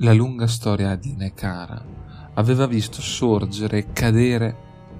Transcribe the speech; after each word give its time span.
La 0.00 0.12
lunga 0.12 0.46
storia 0.46 0.94
di 0.94 1.14
Nekara 1.14 1.82
aveva 2.34 2.66
visto 2.66 3.00
sorgere 3.00 3.78
e 3.78 3.92
cadere 3.94 4.56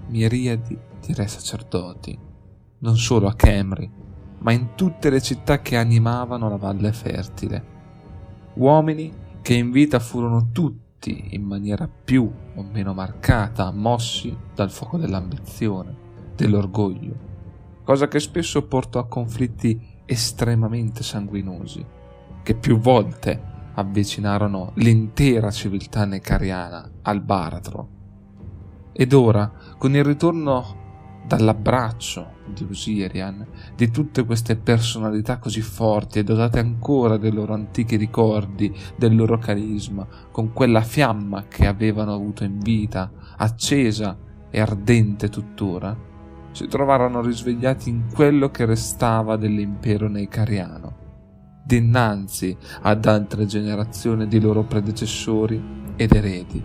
miriadi 0.08 0.78
di 1.04 1.12
re 1.12 1.26
sacerdoti, 1.26 2.18
non 2.78 2.96
solo 2.96 3.26
a 3.26 3.34
Kemri, 3.34 3.92
ma 4.38 4.52
in 4.52 4.74
tutte 4.74 5.10
le 5.10 5.20
città 5.20 5.60
che 5.60 5.76
animavano 5.76 6.48
la 6.48 6.56
valle 6.56 6.94
fertile. 6.94 7.64
Uomini 8.54 9.12
che 9.42 9.52
in 9.52 9.70
vita 9.70 9.98
furono 9.98 10.48
tutti, 10.50 11.28
in 11.32 11.42
maniera 11.42 11.86
più 11.86 12.32
o 12.54 12.62
meno 12.62 12.94
marcata, 12.94 13.70
mossi 13.72 14.34
dal 14.54 14.70
fuoco 14.70 14.96
dell'ambizione, 14.96 15.94
dell'orgoglio, 16.34 17.14
cosa 17.84 18.08
che 18.08 18.18
spesso 18.18 18.66
portò 18.66 19.00
a 19.00 19.08
conflitti 19.08 19.78
estremamente 20.06 21.02
sanguinosi, 21.02 21.84
che 22.42 22.54
più 22.54 22.78
volte 22.78 23.45
avvicinarono 23.76 24.72
l'intera 24.74 25.50
civiltà 25.50 26.04
necariana 26.04 26.90
al 27.02 27.20
baratro. 27.20 27.88
Ed 28.92 29.12
ora, 29.12 29.50
con 29.76 29.94
il 29.94 30.04
ritorno 30.04 30.84
dall'abbraccio 31.26 32.34
di 32.46 32.66
Osirian, 32.68 33.46
di 33.74 33.90
tutte 33.90 34.24
queste 34.24 34.56
personalità 34.56 35.38
così 35.38 35.60
forti 35.60 36.18
e 36.18 36.24
dotate 36.24 36.60
ancora 36.60 37.16
dei 37.16 37.32
loro 37.32 37.52
antichi 37.52 37.96
ricordi, 37.96 38.74
del 38.96 39.14
loro 39.14 39.36
carisma, 39.38 40.06
con 40.30 40.52
quella 40.52 40.82
fiamma 40.82 41.44
che 41.48 41.66
avevano 41.66 42.14
avuto 42.14 42.44
in 42.44 42.58
vita, 42.60 43.10
accesa 43.36 44.16
e 44.48 44.60
ardente 44.60 45.28
tuttora, 45.28 45.94
si 46.52 46.66
trovarono 46.68 47.20
risvegliati 47.20 47.90
in 47.90 48.04
quello 48.14 48.50
che 48.50 48.64
restava 48.64 49.36
dell'impero 49.36 50.08
neicariano 50.08 51.04
dinanzi 51.66 52.56
ad 52.82 53.04
altre 53.06 53.44
generazioni 53.44 54.28
di 54.28 54.38
loro 54.38 54.62
predecessori 54.62 55.60
ed 55.96 56.12
eredi. 56.12 56.62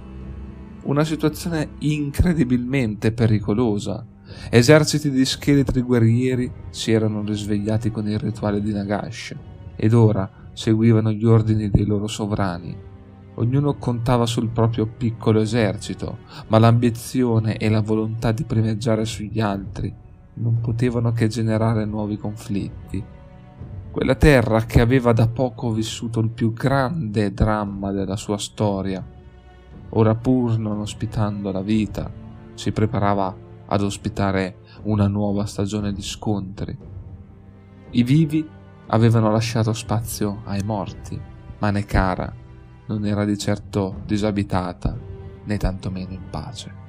Una 0.84 1.04
situazione 1.04 1.70
incredibilmente 1.80 3.12
pericolosa. 3.12 4.06
Eserciti 4.50 5.10
di 5.10 5.26
scheletri 5.26 5.82
guerrieri 5.82 6.52
si 6.70 6.92
erano 6.92 7.24
risvegliati 7.24 7.90
con 7.90 8.08
il 8.08 8.20
rituale 8.20 8.62
di 8.62 8.72
Nagash 8.72 9.36
ed 9.76 9.94
ora 9.94 10.30
seguivano 10.54 11.12
gli 11.12 11.26
ordini 11.26 11.72
dei 11.72 11.86
loro 11.86 12.06
sovrani. 12.06 12.78
Ognuno 13.36 13.78
contava 13.78 14.28
sul 14.28 14.50
proprio 14.50 14.86
piccolo 14.86 15.42
esercito, 15.42 16.20
ma 16.50 16.60
l'ambizione 16.60 17.58
e 17.58 17.70
la 17.70 17.82
volontà 17.82 18.32
di 18.32 18.44
primeggiare 18.44 19.06
sugli 19.06 19.40
altri 19.40 19.92
non 20.36 20.60
potevano 20.62 21.12
che 21.12 21.28
generare 21.28 21.86
nuovi 21.86 22.18
conflitti 22.18 23.04
quella 23.92 24.16
terra 24.16 24.64
che 24.64 24.80
aveva 24.80 25.12
da 25.12 25.28
poco 25.28 25.72
vissuto 25.72 26.22
il 26.22 26.30
più 26.30 26.54
grande 26.54 27.34
dramma 27.34 27.92
della 27.92 28.16
sua 28.16 28.38
storia, 28.38 29.06
ora 29.90 30.16
pur 30.16 30.58
non 30.58 30.80
ospitando 30.80 31.52
la 31.52 31.62
vita, 31.62 32.10
si 32.54 32.72
preparava 32.72 33.36
ad 33.66 33.82
ospitare 33.82 34.60
una 34.84 35.08
nuova 35.08 35.46
stagione 35.46 35.92
di 35.92 36.02
scontri. 36.02 36.78
I 37.92 38.04
vivi 38.04 38.48
avevano 38.88 39.30
lasciato 39.30 39.74
spazio 39.74 40.42
ai 40.46 40.64
morti, 40.64 41.20
ma 41.60 41.70
Necara 41.70 42.34
non 42.88 43.06
era 43.06 43.26
di 43.26 43.38
certo 43.38 44.02
disabitata 44.06 44.98
né 45.44 45.58
tantomeno 45.58 46.14
in 46.14 46.30
pace. 46.30 46.80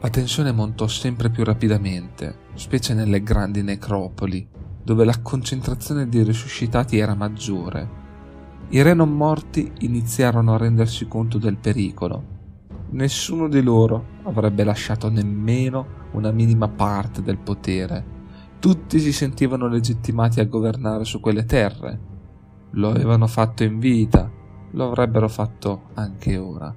La 0.00 0.08
tensione 0.08 0.52
montò 0.52 0.86
sempre 0.86 1.28
più 1.28 1.44
rapidamente, 1.44 2.48
specie 2.54 2.94
nelle 2.94 3.22
grandi 3.22 3.62
necropoli 3.62 4.48
dove 4.82 5.04
la 5.04 5.20
concentrazione 5.20 6.08
di 6.08 6.22
risuscitati 6.22 6.98
era 6.98 7.14
maggiore. 7.14 7.98
I 8.70 8.82
re 8.82 8.94
non 8.94 9.10
morti 9.10 9.70
iniziarono 9.80 10.54
a 10.54 10.58
rendersi 10.58 11.06
conto 11.06 11.38
del 11.38 11.56
pericolo. 11.56 12.38
Nessuno 12.90 13.48
di 13.48 13.62
loro 13.62 14.18
avrebbe 14.24 14.64
lasciato 14.64 15.10
nemmeno 15.10 15.98
una 16.12 16.30
minima 16.30 16.68
parte 16.68 17.22
del 17.22 17.38
potere. 17.38 18.18
Tutti 18.58 18.98
si 18.98 19.12
sentivano 19.12 19.68
legittimati 19.68 20.40
a 20.40 20.44
governare 20.46 21.04
su 21.04 21.20
quelle 21.20 21.44
terre. 21.44 22.08
Lo 22.72 22.90
avevano 22.90 23.26
fatto 23.26 23.64
in 23.64 23.78
vita, 23.78 24.30
lo 24.72 24.86
avrebbero 24.86 25.28
fatto 25.28 25.88
anche 25.94 26.36
ora. 26.36 26.74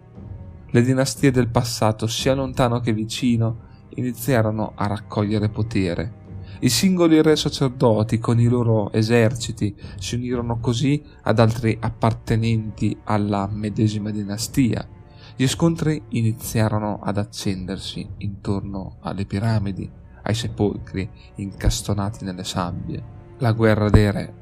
Le 0.65 0.81
dinastie 0.81 1.31
del 1.31 1.49
passato, 1.49 2.07
sia 2.07 2.33
lontano 2.33 2.79
che 2.79 2.93
vicino, 2.93 3.71
iniziarono 3.95 4.73
a 4.75 4.87
raccogliere 4.87 5.49
potere 5.49 6.21
i 6.59 6.69
singoli 6.69 7.21
re 7.21 7.35
sacerdoti 7.35 8.19
con 8.19 8.39
i 8.39 8.47
loro 8.47 8.91
eserciti 8.93 9.75
si 9.97 10.15
unirono 10.15 10.59
così 10.59 11.03
ad 11.23 11.39
altri 11.39 11.77
appartenenti 11.79 12.97
alla 13.03 13.47
medesima 13.51 14.11
dinastia. 14.11 14.87
Gli 15.35 15.47
scontri 15.47 16.01
iniziarono 16.09 16.99
ad 17.01 17.17
accendersi 17.17 18.07
intorno 18.17 18.99
alle 19.01 19.25
piramidi, 19.25 19.89
ai 20.23 20.35
sepolcri 20.35 21.09
incastonati 21.35 22.23
nelle 22.23 22.43
sabbie. 22.43 23.03
La 23.39 23.51
guerra 23.51 23.89
dei 23.89 24.11
re 24.11 24.33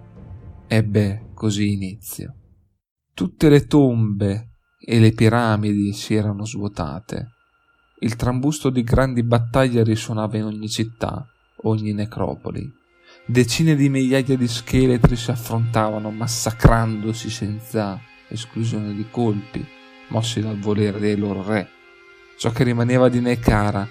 ebbe 0.67 1.31
così 1.33 1.73
inizio. 1.73 2.35
Tutte 3.13 3.49
le 3.49 3.65
tombe 3.65 4.51
e 4.79 4.99
le 4.99 5.11
piramidi 5.11 5.93
si 5.93 6.13
erano 6.13 6.45
svuotate. 6.45 7.29
Il 7.99 8.15
trambusto 8.15 8.69
di 8.69 8.83
grandi 8.83 9.23
battaglie 9.23 9.83
risuonava 9.83 10.37
in 10.37 10.45
ogni 10.45 10.69
città 10.69 11.25
ogni 11.63 11.93
necropoli. 11.93 12.71
Decine 13.25 13.75
di 13.75 13.89
migliaia 13.89 14.35
di 14.35 14.47
scheletri 14.47 15.15
si 15.15 15.31
affrontavano 15.31 16.09
massacrandosi 16.11 17.29
senza 17.29 17.99
esclusione 18.27 18.93
di 18.95 19.05
colpi, 19.09 19.65
mossi 20.07 20.41
dal 20.41 20.57
volere 20.57 20.99
dei 20.99 21.15
loro 21.15 21.43
re. 21.43 21.69
Ciò 22.37 22.51
che 22.51 22.63
rimaneva 22.63 23.09
di 23.09 23.19
Nekara 23.19 23.87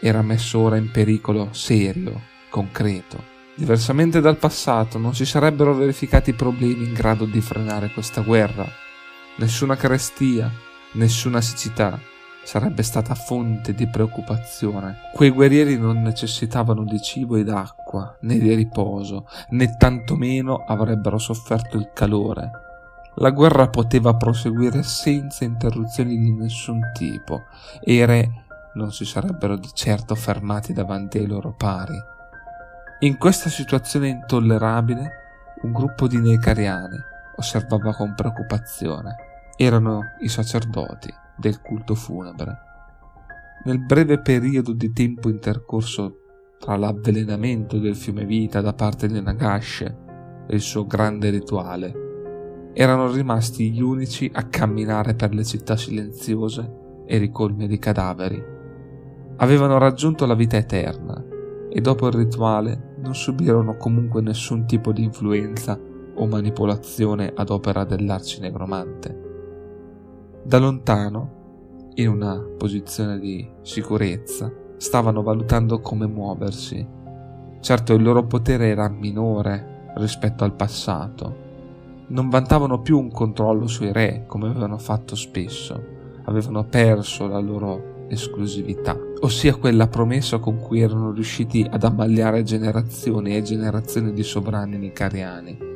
era 0.00 0.22
messo 0.22 0.58
ora 0.58 0.76
in 0.76 0.90
pericolo 0.90 1.48
serio, 1.52 2.20
concreto. 2.48 3.32
Diversamente 3.54 4.20
dal 4.20 4.36
passato 4.36 4.98
non 4.98 5.14
si 5.14 5.24
sarebbero 5.24 5.74
verificati 5.74 6.32
problemi 6.32 6.84
in 6.84 6.92
grado 6.92 7.24
di 7.24 7.40
frenare 7.40 7.90
questa 7.90 8.22
guerra. 8.22 8.66
Nessuna 9.36 9.76
carestia, 9.76 10.50
nessuna 10.92 11.40
siccità, 11.40 12.00
sarebbe 12.44 12.82
stata 12.82 13.14
fonte 13.14 13.74
di 13.74 13.86
preoccupazione. 13.86 15.10
Quei 15.12 15.30
guerrieri 15.30 15.78
non 15.78 16.02
necessitavano 16.02 16.84
di 16.84 17.00
cibo 17.00 17.36
ed 17.36 17.48
acqua, 17.48 18.16
né 18.20 18.38
di 18.38 18.54
riposo, 18.54 19.26
né 19.50 19.76
tantomeno 19.76 20.64
avrebbero 20.66 21.18
sofferto 21.18 21.76
il 21.76 21.90
calore. 21.92 22.50
La 23.16 23.30
guerra 23.30 23.68
poteva 23.68 24.14
proseguire 24.16 24.82
senza 24.82 25.44
interruzioni 25.44 26.18
di 26.18 26.32
nessun 26.32 26.80
tipo 26.92 27.44
e 27.80 27.94
i 27.94 28.04
re 28.04 28.42
non 28.74 28.92
si 28.92 29.04
sarebbero 29.04 29.56
di 29.56 29.70
certo 29.72 30.14
fermati 30.14 30.72
davanti 30.72 31.18
ai 31.18 31.26
loro 31.26 31.54
pari. 31.56 31.96
In 33.00 33.16
questa 33.16 33.48
situazione 33.48 34.08
intollerabile, 34.08 35.10
un 35.62 35.72
gruppo 35.72 36.08
di 36.08 36.18
necariani 36.18 36.96
osservava 37.36 37.94
con 37.94 38.14
preoccupazione. 38.14 39.16
Erano 39.56 40.00
i 40.20 40.28
sacerdoti 40.28 41.22
del 41.36 41.60
culto 41.60 41.94
funebre. 41.94 42.58
Nel 43.64 43.84
breve 43.84 44.20
periodo 44.20 44.72
di 44.72 44.92
tempo 44.92 45.28
intercorso 45.28 46.18
tra 46.58 46.76
l'avvelenamento 46.76 47.78
del 47.78 47.94
fiume 47.94 48.24
vita 48.24 48.60
da 48.60 48.72
parte 48.72 49.06
di 49.06 49.20
Nagash 49.20 49.80
e 49.80 50.54
il 50.54 50.60
suo 50.60 50.86
grande 50.86 51.30
rituale, 51.30 52.72
erano 52.72 53.10
rimasti 53.10 53.70
gli 53.70 53.80
unici 53.80 54.30
a 54.32 54.44
camminare 54.44 55.14
per 55.14 55.32
le 55.32 55.44
città 55.44 55.76
silenziose 55.76 57.02
e 57.06 57.18
ricolme 57.18 57.66
di 57.66 57.78
cadaveri. 57.78 58.42
Avevano 59.36 59.78
raggiunto 59.78 60.26
la 60.26 60.34
vita 60.34 60.56
eterna 60.56 61.22
e 61.70 61.80
dopo 61.80 62.06
il 62.06 62.14
rituale 62.14 62.94
non 62.98 63.14
subirono 63.14 63.76
comunque 63.76 64.22
nessun 64.22 64.66
tipo 64.66 64.92
di 64.92 65.02
influenza 65.02 65.78
o 66.14 66.26
manipolazione 66.26 67.32
ad 67.34 67.50
opera 67.50 67.84
dell'arcinegromante. 67.84 69.23
Da 70.46 70.58
lontano, 70.58 71.92
in 71.94 72.10
una 72.10 72.38
posizione 72.58 73.18
di 73.18 73.48
sicurezza, 73.62 74.52
stavano 74.76 75.22
valutando 75.22 75.80
come 75.80 76.06
muoversi. 76.06 76.86
Certo 77.60 77.94
il 77.94 78.02
loro 78.02 78.26
potere 78.26 78.68
era 78.68 78.86
minore 78.90 79.92
rispetto 79.96 80.44
al 80.44 80.52
passato. 80.52 81.36
Non 82.08 82.28
vantavano 82.28 82.82
più 82.82 82.98
un 82.98 83.10
controllo 83.10 83.66
sui 83.66 83.90
re 83.90 84.24
come 84.26 84.48
avevano 84.48 84.76
fatto 84.76 85.16
spesso. 85.16 85.82
Avevano 86.24 86.64
perso 86.64 87.26
la 87.26 87.38
loro 87.38 88.06
esclusività, 88.08 88.94
ossia 89.20 89.56
quella 89.56 89.88
promessa 89.88 90.36
con 90.40 90.58
cui 90.58 90.82
erano 90.82 91.10
riusciti 91.10 91.66
ad 91.68 91.84
ammagliare 91.84 92.42
generazioni 92.42 93.34
e 93.34 93.40
generazioni 93.40 94.12
di 94.12 94.22
sovrani 94.22 94.76
nicariani 94.76 95.72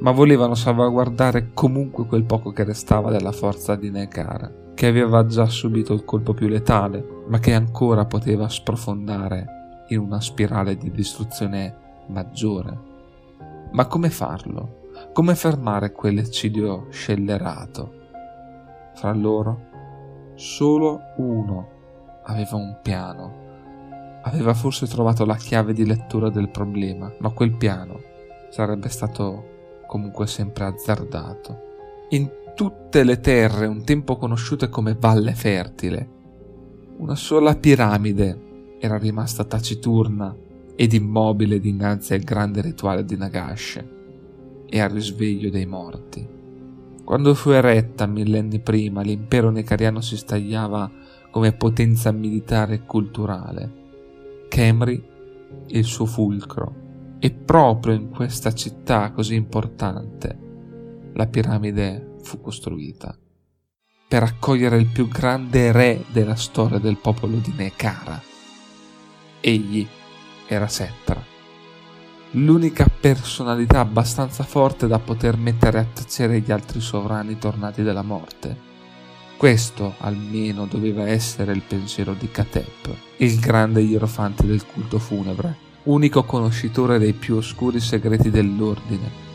ma 0.00 0.10
volevano 0.10 0.54
salvaguardare 0.54 1.50
comunque 1.54 2.06
quel 2.06 2.24
poco 2.24 2.52
che 2.52 2.64
restava 2.64 3.10
della 3.10 3.32
forza 3.32 3.74
di 3.76 3.90
Nekara, 3.90 4.50
che 4.74 4.86
aveva 4.86 5.26
già 5.26 5.46
subito 5.46 5.92
il 5.92 6.04
colpo 6.04 6.34
più 6.34 6.48
letale, 6.48 7.04
ma 7.28 7.38
che 7.38 7.54
ancora 7.54 8.04
poteva 8.04 8.48
sprofondare 8.48 9.84
in 9.88 9.98
una 9.98 10.20
spirale 10.20 10.76
di 10.76 10.90
distruzione 10.90 11.74
maggiore. 12.08 12.78
Ma 13.72 13.86
come 13.86 14.10
farlo? 14.10 14.86
Come 15.12 15.34
fermare 15.34 15.92
quell'eccidio 15.92 16.86
scellerato? 16.90 17.98
fra 18.98 19.12
loro, 19.12 19.60
solo 20.34 21.00
uno 21.18 21.68
aveva 22.24 22.56
un 22.56 22.78
piano. 22.82 23.46
Aveva 24.22 24.54
forse 24.54 24.88
trovato 24.88 25.24
la 25.24 25.36
chiave 25.36 25.72
di 25.72 25.86
lettura 25.86 26.30
del 26.30 26.50
problema, 26.50 27.10
ma 27.20 27.30
quel 27.30 27.52
piano 27.52 28.00
sarebbe 28.50 28.88
stato 28.88 29.56
comunque 29.88 30.26
sempre 30.26 30.64
azzardato. 30.66 31.66
In 32.10 32.30
tutte 32.54 33.02
le 33.02 33.20
terre 33.20 33.66
un 33.66 33.82
tempo 33.84 34.16
conosciute 34.16 34.68
come 34.68 34.94
Valle 34.98 35.32
Fertile, 35.32 36.08
una 36.98 37.16
sola 37.16 37.56
piramide 37.56 38.76
era 38.78 38.98
rimasta 38.98 39.44
taciturna 39.44 40.36
ed 40.76 40.92
immobile 40.92 41.58
dinanzi 41.58 42.12
al 42.12 42.20
grande 42.20 42.60
rituale 42.60 43.04
di 43.04 43.16
Nagash 43.16 43.84
e 44.66 44.80
al 44.80 44.90
risveglio 44.90 45.50
dei 45.50 45.66
morti. 45.66 46.36
Quando 47.02 47.34
fu 47.34 47.50
eretta 47.50 48.06
millenni 48.06 48.60
prima, 48.60 49.00
l'impero 49.00 49.50
necariano 49.50 50.02
si 50.02 50.16
stagliava 50.16 50.90
come 51.30 51.52
potenza 51.52 52.12
militare 52.12 52.74
e 52.74 52.82
culturale. 52.84 53.72
Kemri 54.48 55.02
il 55.68 55.84
suo 55.84 56.04
fulcro 56.04 56.86
e 57.18 57.30
proprio 57.30 57.94
in 57.94 58.10
questa 58.10 58.52
città 58.52 59.10
così 59.10 59.34
importante 59.34 60.38
la 61.14 61.26
piramide 61.26 62.14
fu 62.22 62.40
costruita 62.40 63.16
per 64.08 64.22
accogliere 64.22 64.78
il 64.78 64.86
più 64.86 65.06
grande 65.06 65.70
re 65.70 66.04
della 66.10 66.34
storia 66.34 66.78
del 66.78 66.96
popolo 66.96 67.36
di 67.36 67.52
Nekara. 67.54 68.22
Egli 69.40 69.86
era 70.46 70.66
Settra, 70.66 71.22
l'unica 72.32 72.86
personalità 72.86 73.80
abbastanza 73.80 74.44
forte 74.44 74.86
da 74.86 74.98
poter 74.98 75.36
mettere 75.36 75.78
a 75.78 75.84
tacere 75.84 76.40
gli 76.40 76.50
altri 76.50 76.80
sovrani 76.80 77.36
tornati 77.36 77.82
dalla 77.82 78.02
morte. 78.02 78.66
Questo 79.36 79.94
almeno 79.98 80.64
doveva 80.64 81.06
essere 81.06 81.52
il 81.52 81.62
pensiero 81.62 82.14
di 82.14 82.30
Katep, 82.30 82.88
il 83.18 83.38
grande 83.38 83.82
ierofante 83.82 84.46
del 84.46 84.64
culto 84.64 84.98
funebre, 84.98 85.67
unico 85.88 86.24
conoscitore 86.24 86.98
dei 86.98 87.14
più 87.14 87.36
oscuri 87.36 87.80
segreti 87.80 88.30
dell'ordine. 88.30 89.26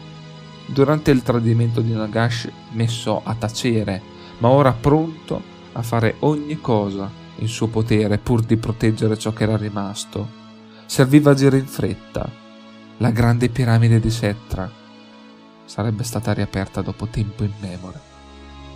Durante 0.67 1.11
il 1.11 1.23
tradimento 1.23 1.81
di 1.81 1.93
Nagash 1.93 2.49
messo 2.71 3.21
a 3.23 3.33
tacere, 3.35 4.01
ma 4.37 4.49
ora 4.49 4.71
pronto 4.71 5.41
a 5.73 5.81
fare 5.81 6.15
ogni 6.19 6.59
cosa 6.61 7.09
in 7.37 7.47
suo 7.47 7.67
potere 7.67 8.19
pur 8.19 8.41
di 8.41 8.57
proteggere 8.57 9.17
ciò 9.17 9.33
che 9.33 9.43
era 9.43 9.57
rimasto, 9.57 10.41
serviva 10.85 11.31
agire 11.31 11.57
in 11.57 11.65
fretta. 11.65 12.29
La 12.97 13.09
grande 13.09 13.49
piramide 13.49 13.99
di 13.99 14.11
Settra 14.11 14.69
sarebbe 15.65 16.03
stata 16.03 16.33
riaperta 16.33 16.81
dopo 16.81 17.07
tempo 17.07 17.43
immemore. 17.43 18.11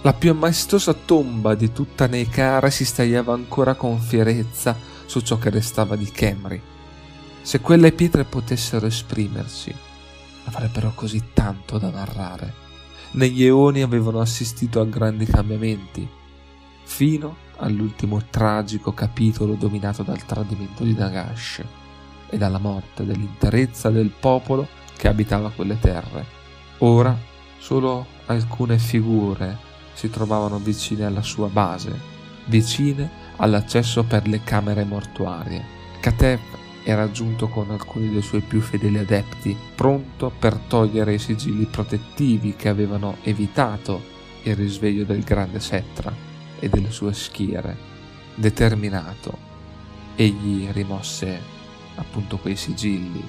La 0.02 0.14
più 0.14 0.34
maestosa 0.34 0.94
tomba 0.94 1.54
di 1.54 1.72
tutta 1.72 2.08
Neikara 2.08 2.72
si 2.72 2.86
stagliava 2.86 3.34
ancora 3.34 3.76
con 3.76 4.00
fierezza 4.00 4.76
su 5.06 5.20
ciò 5.22 5.38
che 5.38 5.52
restava 5.52 5.96
di 5.96 6.10
Kemri. 6.10 6.76
Se 7.42 7.62
quelle 7.62 7.92
pietre 7.92 8.25
potessero 8.25 8.86
esprimersi, 8.86 9.74
avrebbero 10.45 10.92
così 10.94 11.30
tanto 11.34 11.78
da 11.78 11.89
narrare. 11.89 12.66
Negli 13.12 13.44
eoni 13.44 13.81
avevano 13.81 14.19
assistito 14.19 14.80
a 14.81 14.86
grandi 14.86 15.25
cambiamenti, 15.25 16.07
fino 16.84 17.36
all'ultimo 17.57 18.22
tragico 18.30 18.94
capitolo 18.94 19.56
dominato 19.56 20.04
dal 20.04 20.24
tradimento 20.25 20.84
di 20.84 20.94
Nagash 20.94 21.63
e 22.30 22.38
dalla 22.38 22.60
morte 22.60 23.06
dell'interezza 23.06 23.90
del 23.90 24.10
popolo 24.10 24.68
che 24.95 25.07
abitava 25.07 25.51
quelle 25.51 25.80
terre. 25.80 26.25
Ora 26.80 27.18
solo 27.60 28.06
alcune 28.28 28.78
figure 28.78 29.57
si 29.94 30.10
trovavano 30.10 30.60
vicine 30.60 31.06
alla 31.06 31.24
sua 31.24 31.48
base, 31.48 31.98
vicine 32.45 33.10
all'accesso 33.38 34.04
per 34.04 34.28
le 34.28 34.44
camere 34.44 34.83
mortuarie. 34.83 35.66
Kateb 36.00 36.40
era 36.89 37.12
giunto 37.12 37.50
con 37.50 37.69
alcuni 37.69 38.10
dei 38.10 38.22
suoi 38.22 38.39
più 38.39 38.62
fedeli 38.62 38.98
adepti, 38.98 39.57
pronto 39.75 40.31
per 40.39 40.56
togliere 40.56 41.16
i 41.16 41.19
sigilli 41.19 41.66
protettivi 41.66 42.56
che 42.56 42.69
avevano 42.69 43.18
evitato 43.24 44.01
il 44.44 44.56
risveglio 44.56 45.04
del 45.04 45.22
grande 45.22 45.60
Settra 45.60 46.16
e 46.57 46.69
delle 46.69 46.89
sue 46.89 47.12
schiere. 47.12 47.75
Determinato, 48.36 49.38
egli 50.16 50.69
rimosse 50.72 51.38
appunto 51.95 52.38
quei 52.38 52.56
sigilli. 52.56 53.22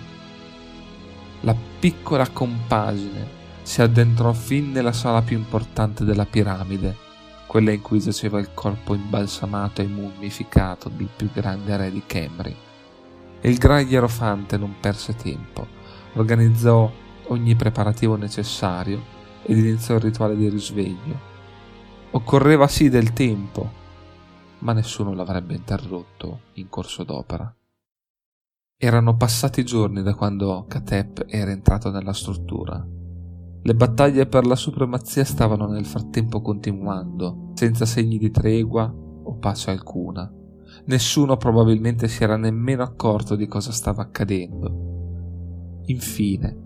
La 1.41 1.57
piccola 1.81 2.29
compagine 2.29 3.27
si 3.63 3.83
addentrò 3.83 4.33
fin 4.35 4.71
nella 4.71 4.93
sala 4.93 5.23
più 5.23 5.37
importante 5.37 6.05
della 6.05 6.27
piramide, 6.27 6.97
quella 7.49 7.73
in 7.73 7.83
cui 7.83 7.99
giaceva 7.99 8.39
il 8.39 8.51
corpo 8.55 8.95
imbalsamato 8.95 9.83
e 9.83 9.87
mummificato 9.89 10.89
del 10.89 11.09
più 11.17 11.29
grande 11.33 11.77
re 11.77 11.91
di 11.91 12.05
Kemri. 13.41 13.51
Il 13.51 13.59
gran 13.59 13.87
ierofante 13.87 14.57
non 14.57 14.77
perse 14.81 15.15
tempo, 15.15 15.67
organizzò 16.15 16.91
ogni 17.29 17.55
preparativo 17.55 18.17
necessario 18.17 19.17
ed 19.43 19.59
iniziò 19.59 19.95
il 19.95 20.01
rituale 20.01 20.37
di 20.37 20.49
risveglio. 20.49 21.27
Occorreva 22.11 22.67
sì 22.69 22.89
del 22.89 23.13
tempo, 23.13 23.71
ma 24.61 24.73
nessuno 24.73 25.15
l'avrebbe 25.15 25.55
interrotto 25.55 26.41
in 26.55 26.69
corso 26.69 27.05
d'opera. 27.05 27.55
Erano 28.81 29.17
passati 29.17 29.65
giorni 29.65 30.03
da 30.03 30.15
quando 30.15 30.65
Katep 30.69 31.25
era 31.27 31.51
entrato 31.51 31.91
nella 31.91 32.13
struttura 32.13 32.87
le 33.69 33.75
battaglie 33.75 34.27
per 34.27 34.47
la 34.47 34.55
supremazia 34.55 35.25
stavano 35.25 35.67
nel 35.67 35.85
frattempo 35.85 36.41
continuando, 36.41 37.51
senza 37.55 37.85
segni 37.85 38.17
di 38.17 38.31
tregua 38.31 38.91
o 38.91 39.37
pace 39.37 39.71
alcuna. 39.71 40.33
Nessuno 40.89 41.37
probabilmente 41.37 42.09
si 42.09 42.23
era 42.23 42.39
nemmeno 42.39 42.83
accorto 42.83 43.37
di 43.37 43.47
cosa 43.47 43.73
stava 43.73 44.01
accadendo. 44.01 45.83
Infine, 45.85 46.57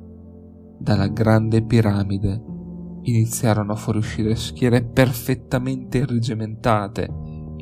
dalla 0.78 1.08
grande 1.08 1.64
piramide 1.64 2.40
iniziarono 3.02 3.72
a 3.72 3.76
fuoriuscire 3.76 4.36
schiere 4.36 4.84
perfettamente 4.84 5.98
irrigimentate 5.98 7.12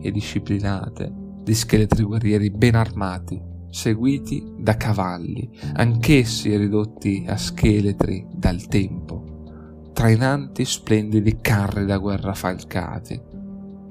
e 0.02 0.10
disciplinate 0.10 1.10
di 1.42 1.54
scheletri 1.54 2.02
guerrieri 2.02 2.50
ben 2.50 2.74
armati, 2.74 3.40
seguiti 3.70 4.44
da 4.58 4.76
cavalli, 4.76 5.50
anch'essi 5.72 6.54
ridotti 6.54 7.24
a 7.26 7.38
scheletri 7.38 8.26
dal 8.30 8.66
tempo, 8.66 9.88
trainanti 9.94 10.66
splendidi 10.66 11.38
carri 11.40 11.86
da 11.86 11.96
guerra 11.96 12.34
falcati, 12.34 13.18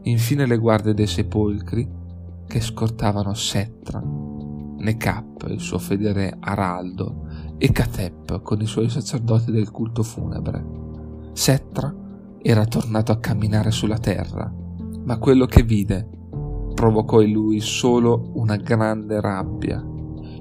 infine 0.04 0.46
le 0.46 0.58
guardie 0.58 0.94
dei 0.94 1.08
sepolcri 1.08 1.98
che 2.50 2.62
scortavano 2.62 3.36
Settra, 3.36 4.02
Nekap, 4.02 5.46
il 5.50 5.60
suo 5.60 5.78
fedele 5.78 6.36
Araldo, 6.40 7.28
e 7.60 7.72
Katep 7.72 8.42
con 8.42 8.60
i 8.60 8.66
suoi 8.66 8.90
sacerdoti 8.90 9.52
del 9.52 9.70
culto 9.70 10.02
funebre. 10.02 10.66
Settra 11.34 11.94
era 12.42 12.66
tornato 12.66 13.12
a 13.12 13.20
camminare 13.20 13.70
sulla 13.70 14.00
terra, 14.00 14.52
ma 15.04 15.20
quello 15.20 15.46
che 15.46 15.62
vide 15.62 16.10
provocò 16.74 17.22
in 17.22 17.34
lui 17.34 17.60
solo 17.60 18.32
una 18.34 18.56
grande 18.56 19.22
rabbia. 19.22 19.86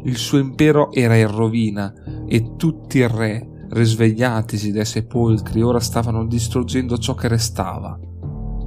Il 0.04 0.16
suo 0.16 0.38
impero 0.38 0.90
era 0.92 1.14
in 1.14 1.30
rovina 1.30 1.92
e 2.26 2.54
tutti 2.56 2.98
i 2.98 3.06
re, 3.06 3.66
risvegliatisi 3.68 4.72
dai 4.72 4.86
sepolcri, 4.86 5.60
ora 5.60 5.78
stavano 5.78 6.24
distruggendo 6.24 6.96
ciò 6.96 7.12
che 7.12 7.28
restava. 7.28 8.00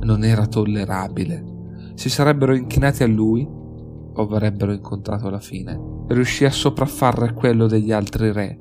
Non 0.01 0.23
era 0.23 0.45
tollerabile. 0.45 1.50
Si 2.01 2.09
sarebbero 2.09 2.55
inchinati 2.55 3.03
a 3.03 3.07
lui 3.07 3.47
o 3.47 4.21
avrebbero 4.23 4.73
incontrato 4.73 5.29
la 5.29 5.39
fine. 5.39 5.79
Riuscì 6.07 6.45
a 6.45 6.49
sopraffare 6.49 7.31
quello 7.31 7.67
degli 7.67 7.91
altri 7.91 8.31
re. 8.31 8.57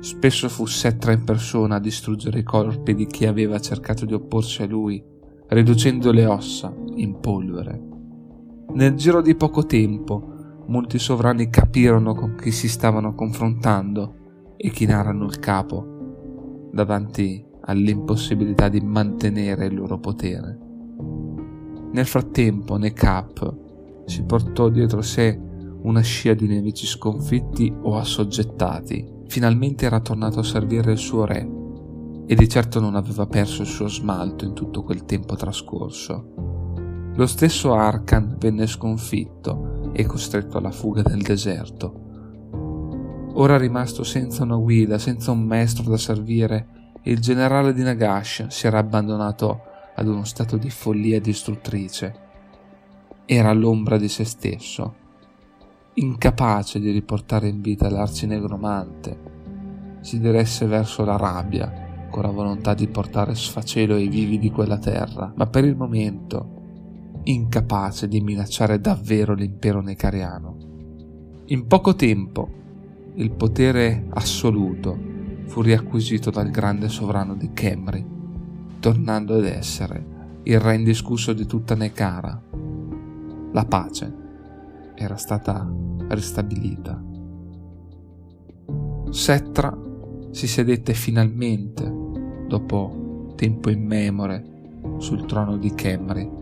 Spesso 0.00 0.50
fu 0.50 0.66
Settra 0.66 1.12
in 1.12 1.24
persona 1.24 1.76
a 1.76 1.80
distruggere 1.80 2.40
i 2.40 2.42
corpi 2.42 2.94
di 2.94 3.06
chi 3.06 3.24
aveva 3.24 3.58
cercato 3.58 4.04
di 4.04 4.12
opporsi 4.12 4.60
a 4.60 4.66
lui, 4.66 5.02
riducendo 5.46 6.12
le 6.12 6.26
ossa 6.26 6.70
in 6.96 7.18
polvere. 7.20 7.82
Nel 8.74 8.96
giro 8.96 9.22
di 9.22 9.34
poco 9.34 9.64
tempo, 9.64 10.34
molti 10.66 10.98
sovrani 10.98 11.48
capirono 11.48 12.12
con 12.12 12.34
chi 12.34 12.50
si 12.50 12.68
stavano 12.68 13.14
confrontando 13.14 14.14
e 14.58 14.68
chinarono 14.68 15.24
il 15.24 15.38
capo 15.38 16.68
davanti 16.70 17.42
all'impossibilità 17.62 18.68
di 18.68 18.80
mantenere 18.82 19.64
il 19.64 19.74
loro 19.74 19.98
potere. 19.98 20.66
Nel 21.92 22.06
frattempo, 22.06 22.76
Nekap 22.76 23.54
si 24.04 24.22
portò 24.24 24.68
dietro 24.68 25.02
sé 25.02 25.38
una 25.82 26.00
scia 26.00 26.34
di 26.34 26.46
nemici 26.46 26.86
sconfitti 26.86 27.72
o 27.82 27.96
assoggettati. 27.96 29.16
Finalmente 29.26 29.86
era 29.86 30.00
tornato 30.00 30.40
a 30.40 30.44
servire 30.44 30.92
il 30.92 30.98
suo 30.98 31.24
re 31.24 31.56
e 32.26 32.34
di 32.34 32.48
certo 32.48 32.78
non 32.78 32.94
aveva 32.94 33.26
perso 33.26 33.62
il 33.62 33.68
suo 33.68 33.88
smalto 33.88 34.44
in 34.44 34.52
tutto 34.52 34.82
quel 34.82 35.04
tempo 35.04 35.34
trascorso. 35.34 36.34
Lo 37.14 37.26
stesso 37.26 37.72
Arkan 37.72 38.36
venne 38.38 38.66
sconfitto 38.66 39.90
e 39.92 40.04
costretto 40.04 40.58
alla 40.58 40.70
fuga 40.70 41.02
nel 41.06 41.22
deserto. 41.22 42.06
Ora 43.34 43.56
rimasto 43.56 44.04
senza 44.04 44.42
una 44.42 44.56
guida, 44.56 44.98
senza 44.98 45.30
un 45.30 45.42
maestro 45.42 45.88
da 45.88 45.96
servire, 45.96 46.92
il 47.04 47.18
generale 47.20 47.72
di 47.72 47.82
Nagash 47.82 48.48
si 48.48 48.66
era 48.66 48.78
abbandonato 48.78 49.62
ad 49.98 50.06
uno 50.06 50.24
stato 50.24 50.56
di 50.56 50.70
follia 50.70 51.20
distruttrice. 51.20 52.26
Era 53.26 53.52
l'ombra 53.52 53.98
di 53.98 54.08
se 54.08 54.24
stesso, 54.24 54.94
incapace 55.94 56.78
di 56.78 56.92
riportare 56.92 57.48
in 57.48 57.60
vita 57.60 57.90
l'arcinegromante. 57.90 59.18
Si 60.00 60.20
diresse 60.20 60.66
verso 60.66 61.04
la 61.04 61.16
rabbia, 61.16 62.06
con 62.10 62.22
la 62.22 62.30
volontà 62.30 62.74
di 62.74 62.86
portare 62.86 63.34
sfacelo 63.34 63.94
ai 63.94 64.06
vivi 64.08 64.38
di 64.38 64.52
quella 64.52 64.78
terra, 64.78 65.32
ma 65.34 65.46
per 65.46 65.64
il 65.64 65.76
momento 65.76 66.54
incapace 67.24 68.06
di 68.06 68.20
minacciare 68.20 68.80
davvero 68.80 69.34
l'impero 69.34 69.82
necariano. 69.82 70.56
In 71.46 71.66
poco 71.66 71.96
tempo 71.96 72.48
il 73.16 73.32
potere 73.32 74.06
assoluto 74.10 74.96
fu 75.46 75.60
riacquisito 75.60 76.30
dal 76.30 76.50
grande 76.50 76.88
sovrano 76.88 77.34
di 77.34 77.50
Kemri, 77.52 78.17
tornando 78.80 79.36
ad 79.36 79.44
essere 79.44 80.40
il 80.44 80.60
re 80.60 80.74
indiscusso 80.76 81.32
di 81.32 81.46
tutta 81.46 81.74
Nekara. 81.74 82.42
La 83.52 83.64
pace 83.64 84.14
era 84.94 85.16
stata 85.16 85.70
ristabilita. 86.08 87.02
Settra 89.10 89.76
si 90.30 90.46
sedette 90.46 90.94
finalmente, 90.94 91.92
dopo 92.46 93.32
tempo 93.36 93.70
immemore, 93.70 94.44
sul 94.98 95.24
trono 95.26 95.56
di 95.56 95.74
Kemri 95.74 96.38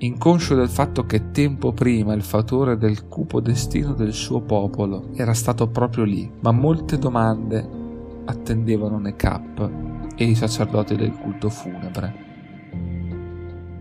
inconscio 0.00 0.54
del 0.54 0.68
fatto 0.68 1.06
che 1.06 1.32
tempo 1.32 1.72
prima 1.72 2.14
il 2.14 2.22
fautore 2.22 2.76
del 2.76 3.08
cupo 3.08 3.40
destino 3.40 3.94
del 3.94 4.12
suo 4.12 4.40
popolo 4.40 5.08
era 5.14 5.34
stato 5.34 5.68
proprio 5.68 6.04
lì, 6.04 6.30
ma 6.40 6.52
molte 6.52 6.98
domande 6.98 7.68
attendevano 8.26 8.98
Nekap 8.98 9.87
e 10.18 10.24
i 10.24 10.34
sacerdoti 10.34 10.96
del 10.96 11.12
culto 11.12 11.48
funebre. 11.48 12.26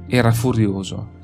Era 0.08 0.32
furioso. 0.32 1.16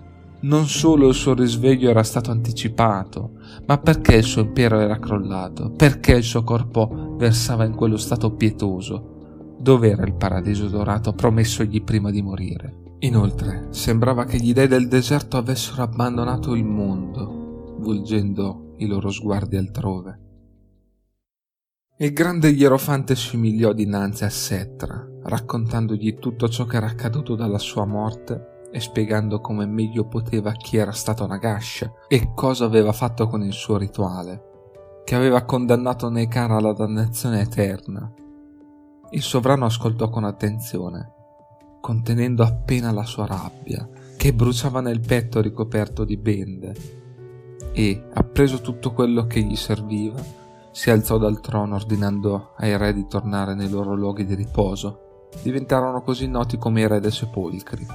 Non 0.42 0.68
solo 0.68 1.08
il 1.08 1.14
suo 1.14 1.36
risveglio 1.36 1.90
era 1.90 2.04
stato 2.04 2.32
anticipato, 2.32 3.34
ma 3.68 3.78
perché 3.78 4.16
il 4.16 4.24
suo 4.24 4.42
impero 4.42 4.80
era 4.80 5.00
crollato, 5.00 5.70
perché 5.70 6.14
il 6.16 6.24
suo 6.24 6.44
corpo 6.44 7.16
versava 7.16 7.64
in 7.64 7.76
quello 7.76 7.96
stato 7.96 8.34
pietoso, 8.34 9.56
dove 9.60 9.90
era 9.92 10.04
il 10.04 10.16
paradiso 10.16 10.68
dorato 10.68 11.14
promessogli 11.14 11.82
prima 11.84 12.12
di 12.12 12.22
morire. 12.22 12.82
Inoltre, 13.00 13.68
sembrava 13.70 14.26
che 14.26 14.38
gli 14.38 14.52
dei 14.52 14.68
del 14.68 14.88
deserto 14.88 15.38
avessero 15.38 15.84
abbandonato 15.84 16.56
il 16.56 16.66
mondo, 16.66 17.76
volgendo 17.80 18.74
i 18.78 18.88
loro 18.88 19.12
sguardi 19.12 19.56
altrove. 19.56 20.20
Il 22.04 22.12
grande 22.12 22.50
Ierofante 22.50 23.16
si 23.16 23.38
umiliò 23.38 23.72
dinanzi 23.72 24.26
a 24.26 24.30
Settra, 24.30 25.08
raccontandogli 25.24 26.20
tutto 26.20 26.50
ciò 26.50 26.66
che 26.66 26.76
era 26.76 26.88
accaduto 26.88 27.34
dalla 27.34 27.58
sua 27.58 27.86
morte 27.86 28.68
e 28.74 28.82
spiegando 28.82 29.40
come 29.40 29.66
meglio 29.66 30.10
poteva 30.10 30.52
chi 30.52 30.76
era 30.76 30.92
stato 30.92 31.26
Nagash 31.26 31.90
e 32.10 32.34
cosa 32.36 32.66
aveva 32.66 32.92
fatto 32.92 33.28
con 33.28 33.42
il 33.42 33.54
suo 33.54 33.78
rituale, 33.78 34.44
che 35.06 35.16
aveva 35.16 35.46
condannato 35.46 36.10
Nekara 36.10 36.58
alla 36.58 36.74
dannazione 36.74 37.40
eterna. 37.40 38.14
Il 39.12 39.22
sovrano 39.22 39.64
ascoltò 39.64 40.10
con 40.10 40.26
attenzione 40.26 41.10
contenendo 41.80 42.44
appena 42.44 42.92
la 42.92 43.06
sua 43.06 43.26
rabbia, 43.26 43.88
che 44.18 44.34
bruciava 44.34 44.82
nel 44.82 45.00
petto 45.00 45.40
ricoperto 45.40 46.04
di 46.04 46.18
bende, 46.18 46.76
e, 47.72 48.08
appreso 48.14 48.60
tutto 48.60 48.92
quello 48.92 49.26
che 49.26 49.42
gli 49.42 49.56
serviva, 49.56 50.43
si 50.74 50.90
alzò 50.90 51.18
dal 51.18 51.40
trono 51.40 51.76
ordinando 51.76 52.54
ai 52.58 52.76
re 52.78 52.94
di 52.94 53.08
tornare 53.08 53.54
nei 53.54 53.70
loro 53.70 53.94
luoghi 53.94 54.26
di 54.26 54.34
riposo. 54.34 55.30
Diventarono 55.42 56.02
così 56.02 56.28
noti 56.28 56.58
come 56.58 56.82
i 56.82 56.88
re 56.88 57.00
dei 57.00 57.12
sepolcri. 57.12 57.86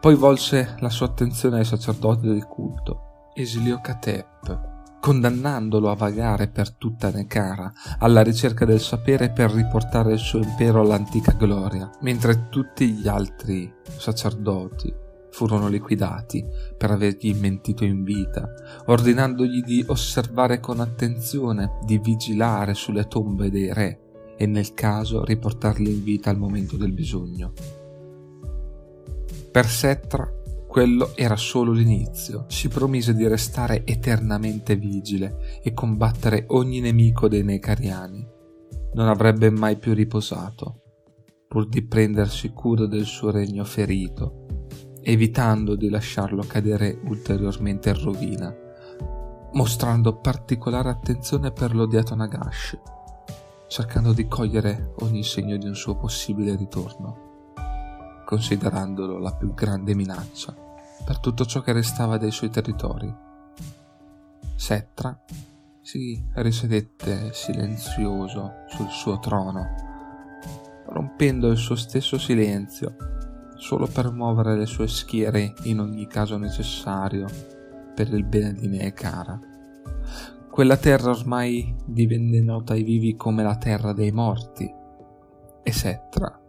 Poi 0.00 0.14
volse 0.14 0.76
la 0.80 0.90
sua 0.90 1.06
attenzione 1.06 1.58
ai 1.58 1.64
sacerdoti 1.64 2.26
del 2.26 2.46
culto, 2.46 3.30
esiliò 3.34 3.80
Catep, 3.80 4.98
condannandolo 5.00 5.90
a 5.90 5.94
vagare 5.94 6.48
per 6.48 6.72
tutta 6.72 7.10
Nekara 7.10 7.72
alla 7.98 8.22
ricerca 8.22 8.64
del 8.64 8.80
sapere 8.80 9.30
per 9.30 9.50
riportare 9.50 10.12
il 10.12 10.18
suo 10.18 10.40
impero 10.40 10.80
all'antica 10.80 11.32
gloria, 11.32 11.90
mentre 12.00 12.48
tutti 12.50 12.90
gli 12.92 13.08
altri 13.08 13.72
sacerdoti 13.96 15.01
furono 15.32 15.66
liquidati 15.68 16.44
per 16.76 16.92
avergli 16.92 17.34
mentito 17.34 17.84
in 17.84 18.04
vita, 18.04 18.48
ordinandogli 18.86 19.62
di 19.62 19.84
osservare 19.88 20.60
con 20.60 20.78
attenzione, 20.78 21.78
di 21.84 21.98
vigilare 21.98 22.74
sulle 22.74 23.08
tombe 23.08 23.50
dei 23.50 23.72
re 23.72 24.34
e 24.36 24.46
nel 24.46 24.74
caso 24.74 25.24
riportarli 25.24 25.90
in 25.90 26.04
vita 26.04 26.30
al 26.30 26.38
momento 26.38 26.76
del 26.76 26.92
bisogno. 26.92 27.52
Per 29.50 29.66
Settra 29.66 30.40
quello 30.72 31.12
era 31.16 31.36
solo 31.36 31.72
l'inizio. 31.72 32.46
Si 32.48 32.68
promise 32.68 33.12
di 33.14 33.28
restare 33.28 33.84
eternamente 33.84 34.74
vigile 34.74 35.60
e 35.62 35.74
combattere 35.74 36.46
ogni 36.48 36.80
nemico 36.80 37.28
dei 37.28 37.44
Necariani. 37.44 38.26
Non 38.94 39.08
avrebbe 39.08 39.50
mai 39.50 39.76
più 39.76 39.92
riposato, 39.92 40.80
pur 41.46 41.68
di 41.68 41.86
prendersi 41.86 42.48
cura 42.52 42.86
del 42.86 43.04
suo 43.04 43.30
regno 43.30 43.64
ferito, 43.64 44.46
evitando 45.02 45.74
di 45.74 45.88
lasciarlo 45.88 46.44
cadere 46.46 46.98
ulteriormente 47.04 47.90
in 47.90 48.02
rovina, 48.02 48.54
mostrando 49.52 50.16
particolare 50.16 50.88
attenzione 50.88 51.50
per 51.52 51.74
l'odiato 51.74 52.14
Nagash, 52.14 52.78
cercando 53.68 54.12
di 54.12 54.26
cogliere 54.28 54.94
ogni 55.00 55.22
segno 55.22 55.56
di 55.56 55.66
un 55.66 55.74
suo 55.74 55.96
possibile 55.96 56.56
ritorno 56.56 57.30
considerandolo 58.32 59.18
la 59.18 59.34
più 59.34 59.52
grande 59.52 59.94
minaccia 59.94 60.54
per 61.04 61.18
tutto 61.18 61.44
ciò 61.44 61.60
che 61.60 61.72
restava 61.72 62.16
dei 62.16 62.30
suoi 62.30 62.48
territori. 62.48 63.14
Settra 64.54 65.20
si 65.82 66.24
risedette 66.36 67.34
silenzioso 67.34 68.64
sul 68.68 68.88
suo 68.88 69.18
trono, 69.18 69.66
rompendo 70.86 71.48
il 71.50 71.58
suo 71.58 71.74
stesso 71.74 72.18
silenzio 72.18 72.96
solo 73.62 73.86
per 73.86 74.10
muovere 74.10 74.56
le 74.56 74.66
sue 74.66 74.88
schiere 74.88 75.54
in 75.62 75.78
ogni 75.78 76.08
caso 76.08 76.36
necessario 76.36 77.28
per 77.94 78.12
il 78.12 78.24
bene 78.24 78.54
di 78.54 78.66
me 78.66 78.80
e 78.80 78.92
cara. 78.92 79.38
Quella 80.50 80.76
terra 80.76 81.10
ormai 81.10 81.72
divenne 81.86 82.40
nota 82.40 82.72
ai 82.72 82.82
vivi 82.82 83.14
come 83.14 83.44
la 83.44 83.54
terra 83.54 83.92
dei 83.92 84.10
morti 84.10 84.68
e 85.62 85.72
Settra 85.72 86.40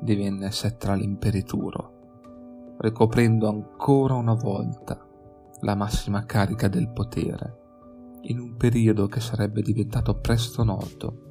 divenne 0.00 0.50
Settra 0.50 0.94
l'imperituro, 0.94 2.74
ricoprendo 2.80 3.48
ancora 3.48 4.14
una 4.14 4.34
volta 4.34 5.00
la 5.60 5.76
massima 5.76 6.24
carica 6.24 6.66
del 6.66 6.88
potere, 6.88 7.56
in 8.22 8.40
un 8.40 8.56
periodo 8.56 9.06
che 9.06 9.20
sarebbe 9.20 9.62
diventato 9.62 10.18
presto 10.18 10.64
noto 10.64 11.22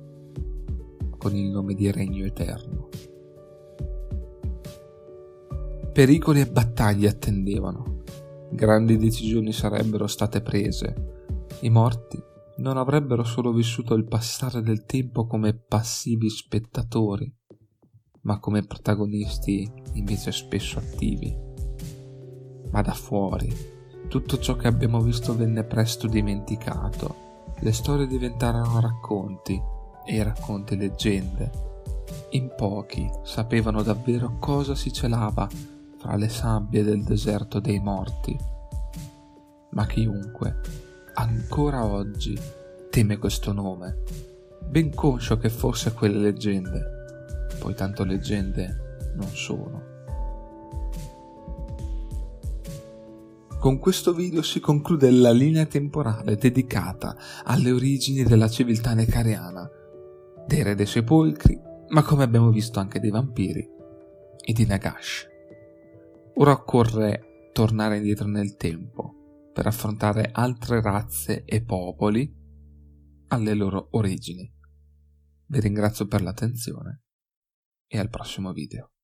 con 1.17 1.36
il 1.36 1.50
nome 1.50 1.74
di 1.74 1.91
Regno 1.91 2.24
Eterno. 2.24 3.16
Pericoli 5.98 6.42
e 6.42 6.46
battaglie 6.46 7.10
attendevano, 7.10 8.04
grandi 8.51 8.98
decisioni 8.98 9.51
sarebbero 9.51 10.06
state 10.06 10.42
prese, 10.42 11.25
i 11.62 11.72
morti 11.72 12.22
non 12.58 12.77
avrebbero 12.77 13.24
solo 13.24 13.51
vissuto 13.51 13.96
il 13.96 14.06
passare 14.06 14.62
del 14.62 14.86
tempo 14.86 15.25
come 15.25 15.56
passivi 15.56 16.30
spettatori, 16.30 17.36
ma 18.22 18.38
come 18.38 18.62
protagonisti 18.62 19.68
invece 19.94 20.32
spesso 20.32 20.77
attivi. 20.77 21.36
Ma 22.70 22.84
da 22.84 22.94
fuori, 22.94 23.51
tutto 24.08 24.38
ciò 24.38 24.56
che 24.56 24.68
abbiamo 24.68 25.01
visto 25.01 25.36
venne 25.36 25.63
presto 25.63 26.06
dimenticato. 26.06 27.56
Le 27.62 27.72
storie 27.72 28.06
diventarono 28.06 28.80
racconti 28.80 29.60
e 30.06 30.13
i 30.13 30.22
racconti 30.22 30.77
leggende. 30.77 31.50
In 32.34 32.54
pochi 32.56 33.10
sapevano 33.24 33.82
davvero 33.82 34.38
cosa 34.38 34.75
si 34.75 34.94
celava 34.94 35.50
fra 35.98 36.16
le 36.16 36.30
sabbie 36.30 36.84
del 36.84 37.04
deserto 37.04 37.60
dei 37.60 37.80
morti. 37.80 38.38
Ma 39.72 39.86
chiunque, 39.86 40.60
ancora 41.13 41.86
oggi, 41.86 42.38
teme 42.89 43.18
questo 43.18 43.54
nome, 43.54 44.04
ben 44.68 44.94
conscio 44.94 45.38
che 45.38 45.50
fosse 45.50 45.94
quelle 45.94 46.20
leggende 46.20 46.96
poi 47.58 47.74
tanto 47.74 48.04
leggende 48.04 49.01
non 49.16 49.27
sono. 49.27 49.96
Con 53.60 53.80
questo 53.80 54.13
video 54.13 54.42
si 54.44 54.60
conclude 54.60 55.10
la 55.10 55.32
linea 55.32 55.66
temporale 55.66 56.36
dedicata 56.36 57.18
alle 57.44 57.72
origini 57.72 58.24
della 58.24 58.48
civiltà 58.48 58.94
necariana, 58.94 59.68
dei 60.46 60.62
re 60.62 60.75
dei 60.75 60.86
sepolcri, 60.86 61.60
ma 61.89 62.04
come 62.04 62.24
abbiamo 62.24 62.51
visto 62.51 62.80
anche 62.80 63.00
dei 63.00 63.10
vampiri 63.10 63.68
e 64.46 64.54
di 64.54 64.66
Nagash. 64.66 65.37
Ora 66.39 66.51
occorre 66.51 67.50
tornare 67.51 67.98
indietro 67.98 68.27
nel 68.27 68.58
tempo 68.58 69.50
per 69.51 69.65
affrontare 69.65 70.29
altre 70.32 70.82
razze 70.82 71.44
e 71.46 71.63
popoli 71.63 72.32
alle 73.29 73.56
loro 73.56 73.88
origini. 73.94 74.48
Vi 75.48 75.60
ringrazio 75.60 76.06
per 76.06 76.22
l'attenzione 76.22 77.01
e 77.88 77.98
al 77.98 78.12
prossimo 78.12 78.51
video. 78.51 78.97